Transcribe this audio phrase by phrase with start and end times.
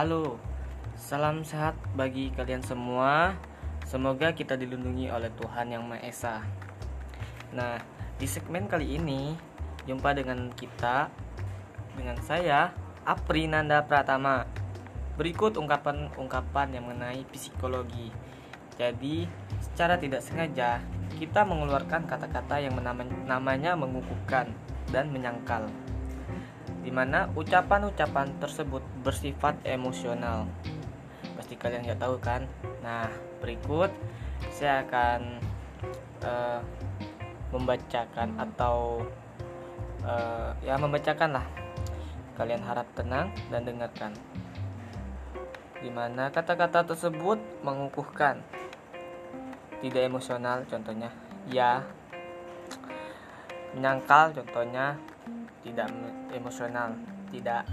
[0.00, 0.40] Halo,
[0.96, 3.36] salam sehat bagi kalian semua.
[3.84, 6.36] Semoga kita dilindungi oleh Tuhan Yang Maha Esa.
[7.52, 7.76] Nah,
[8.16, 9.36] di segmen kali ini
[9.84, 11.12] jumpa dengan kita
[12.00, 12.72] dengan saya
[13.04, 14.48] Apri Nanda Pratama.
[15.20, 18.08] Berikut ungkapan-ungkapan yang mengenai psikologi.
[18.80, 19.28] Jadi,
[19.60, 20.80] secara tidak sengaja
[21.20, 22.72] kita mengeluarkan kata-kata yang
[23.28, 24.48] namanya mengukuhkan
[24.88, 25.68] dan menyangkal
[26.80, 30.48] di mana ucapan-ucapan tersebut bersifat emosional.
[31.36, 32.48] Pasti kalian nggak tahu kan?
[32.80, 33.08] Nah,
[33.44, 33.92] berikut
[34.48, 35.20] saya akan
[36.24, 36.60] uh,
[37.52, 39.04] membacakan atau
[40.04, 41.46] uh, ya membacakan lah.
[42.40, 44.16] Kalian harap tenang dan dengarkan.
[45.80, 48.40] Di mana kata-kata tersebut mengukuhkan,
[49.80, 51.08] tidak emosional, contohnya
[51.48, 51.84] ya,
[53.72, 55.00] menyangkal, contohnya
[55.60, 55.88] tidak
[56.32, 56.96] emosional
[57.30, 57.68] tidak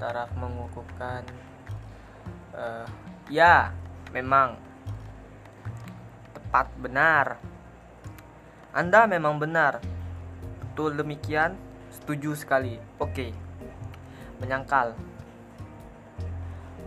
[0.00, 1.22] taraf mengukuhkan
[2.56, 2.86] uh,
[3.30, 3.70] ya
[4.10, 4.58] memang
[6.34, 7.26] tepat benar.
[8.74, 9.78] Anda memang benar.
[10.62, 11.54] Betul demikian
[11.94, 12.78] setuju sekali.
[12.98, 13.34] Oke
[14.42, 14.92] menyangkal.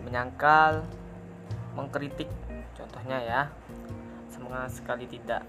[0.04, 0.84] Menyangkal
[1.76, 2.28] mengkritik
[2.76, 3.42] contohnya ya.
[4.32, 5.44] Semangat sekali tidak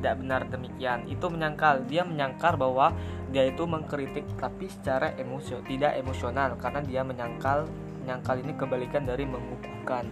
[0.00, 1.04] tidak benar demikian.
[1.04, 2.96] Itu menyangkal dia menyangkal bahwa
[3.28, 7.68] dia itu mengkritik tapi secara emosi tidak emosional karena dia menyangkal
[8.00, 10.08] menyangkal ini kebalikan dari mengukuhkan.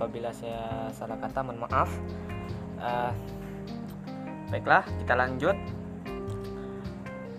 [0.00, 1.92] Apabila saya salah kata mohon maaf.
[2.80, 3.12] Uh,
[4.48, 5.56] baiklah kita lanjut.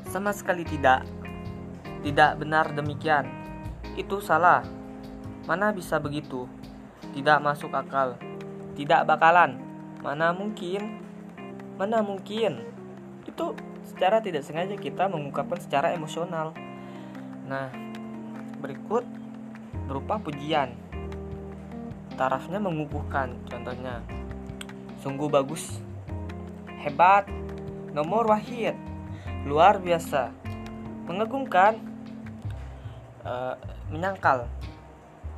[0.06, 1.10] Sama sekali tidak
[2.06, 3.26] tidak benar demikian.
[3.98, 4.62] Itu salah.
[5.50, 6.46] Mana bisa begitu?
[7.18, 8.16] Tidak masuk akal.
[8.78, 9.58] Tidak bakalan.
[10.06, 11.09] Mana mungkin
[11.80, 12.60] Mana mungkin?
[13.24, 13.56] Itu
[13.88, 16.52] secara tidak sengaja kita mengungkapkan secara emosional.
[17.48, 17.72] Nah,
[18.60, 19.08] berikut
[19.88, 20.76] berupa pujian.
[22.20, 24.04] Tarafnya mengukuhkan, contohnya.
[25.00, 25.80] Sungguh bagus.
[26.84, 27.32] Hebat.
[27.96, 28.76] Nomor wahid.
[29.48, 30.36] Luar biasa.
[31.08, 31.80] Mengagumkan.
[33.24, 33.56] Uh,
[33.88, 34.52] menyangkal.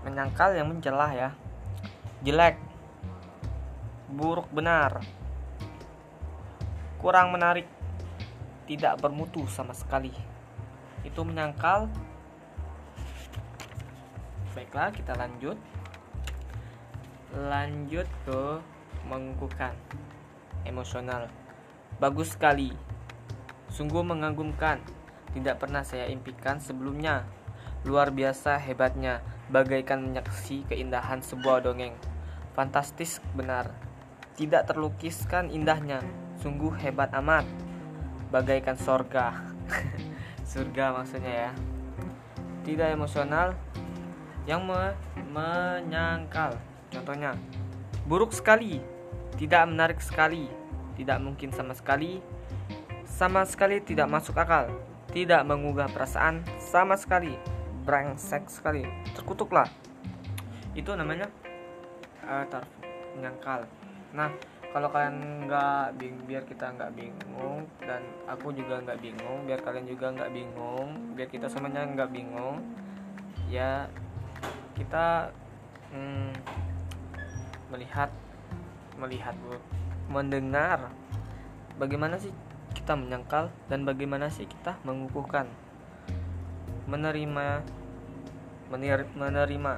[0.02, 1.30] Menyangkal yang mencelah ya.
[2.26, 2.58] Jelek.
[4.10, 5.22] Buruk benar
[7.02, 7.66] kurang menarik,
[8.70, 10.14] tidak bermutu sama sekali.
[11.02, 11.90] Itu menyangkal.
[14.54, 15.58] Baiklah, kita lanjut.
[17.34, 18.42] Lanjut ke
[19.10, 19.74] mengukuhkan
[20.64, 21.26] emosional.
[21.98, 22.70] Bagus sekali.
[23.74, 24.78] Sungguh mengagumkan.
[25.34, 27.26] Tidak pernah saya impikan sebelumnya.
[27.82, 31.98] Luar biasa hebatnya, bagaikan menyaksi keindahan sebuah dongeng.
[32.54, 33.74] Fantastis benar.
[34.36, 36.04] Tidak terlukiskan indahnya,
[36.42, 37.46] Sungguh hebat amat.
[38.34, 39.46] Bagaikan sorga.
[40.52, 41.52] Surga maksudnya ya.
[42.62, 43.58] Tidak emosional
[44.46, 44.82] Yang me
[45.32, 46.58] menyangkal.
[46.92, 47.34] Contohnya
[48.06, 48.84] Buruk sekali
[49.40, 50.52] Tidak menarik sekali
[51.00, 52.20] Tidak mungkin sama sekali
[53.08, 54.68] Sama sekali tidak masuk akal
[55.10, 57.34] Tidak mengugah perasaan Sama sekali
[57.88, 58.84] Brengsek sekali
[59.16, 59.72] Terkutuklah.
[60.76, 61.32] Itu namanya
[62.28, 62.68] uh, tarf
[63.16, 63.66] menyangkal
[64.12, 64.30] Nah
[64.72, 70.16] kalau kalian nggak biar kita nggak bingung dan aku juga nggak bingung biar kalian juga
[70.16, 72.64] nggak bingung biar kita semuanya nggak bingung
[73.52, 73.92] ya
[74.80, 75.36] kita
[75.92, 76.32] hmm,
[77.72, 78.10] melihat
[78.96, 79.36] melihat
[80.08, 80.92] mendengar
[81.80, 82.32] bagaimana sih
[82.72, 85.48] kita menyangkal dan bagaimana sih kita mengukuhkan.
[86.88, 87.64] Menerima
[88.72, 89.74] menerima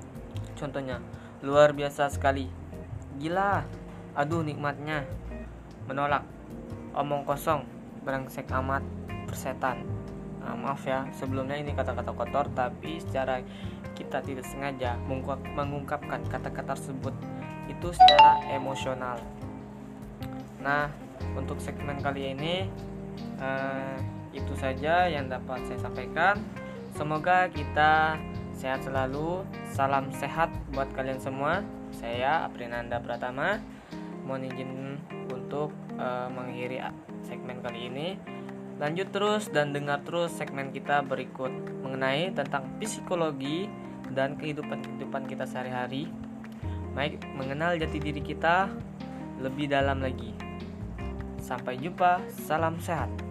[0.60, 0.98] contohnya
[1.44, 2.48] luar biasa sekali.
[3.20, 3.79] Gila
[4.18, 5.06] Aduh nikmatnya.
[5.86, 6.26] Menolak.
[6.94, 7.62] Omong kosong.
[8.02, 8.82] Brengsek amat
[9.28, 9.84] Persetan.
[10.40, 13.44] Nah, Maaf ya sebelumnya ini kata-kata kotor Tapi secara
[13.92, 17.14] kita tidak sengaja Mengungkapkan kata-kata tersebut.
[17.70, 19.20] Itu secara emosional.
[20.64, 20.90] Nah
[21.36, 22.66] untuk segmen kali ini
[23.38, 23.96] uh,
[24.32, 26.40] Itu saja yang dapat saya sampaikan.
[26.96, 28.18] Semoga kita
[28.56, 29.46] sehat selalu.
[29.70, 31.62] Salam sehat buat kalian semua.
[31.94, 33.62] Saya Aprinanda Pratama
[34.30, 34.94] mohon izin
[35.34, 36.78] untuk uh, mengakhiri
[37.26, 38.08] segmen kali ini.
[38.78, 41.50] Lanjut terus dan dengar terus segmen kita berikut
[41.82, 43.66] mengenai tentang psikologi
[44.14, 46.06] dan kehidupan-kehidupan kita sehari-hari.
[46.94, 48.70] Baik, mengenal jati diri kita
[49.42, 50.30] lebih dalam lagi.
[51.42, 53.29] Sampai jumpa, salam sehat.